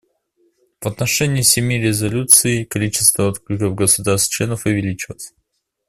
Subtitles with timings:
[0.81, 5.35] В отношении семи резолюций количество откликов государств-членов увеличилось.